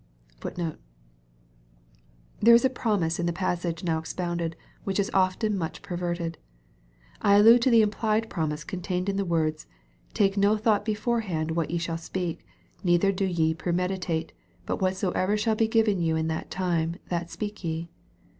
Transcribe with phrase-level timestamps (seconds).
[2.41, 6.39] There is a promise in the passage now expounded which is often much perverted.
[7.21, 9.67] I allude to the implied promise contained in the words,
[10.15, 12.43] "Take no thought beforehand what ye shall speak,
[12.83, 14.33] neither do ye premeditate:
[14.65, 17.87] but whatsoever shall be given you in that time, that speak ye."